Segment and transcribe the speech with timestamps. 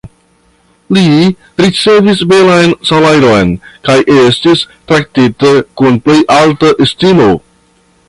[0.95, 1.03] Li
[1.63, 3.53] ricevis belan salajron,
[3.91, 7.33] kaj estis traktita kun plej alta estimo.